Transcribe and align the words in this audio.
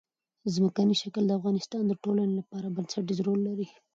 ځمکنی 0.55 0.95
شکل 1.01 1.23
د 1.27 1.31
افغانستان 1.39 1.81
د 1.87 1.93
ټولنې 2.03 2.33
لپاره 2.39 2.73
بنسټيز 2.75 3.17
رول 3.27 3.39
لري. 3.49 3.67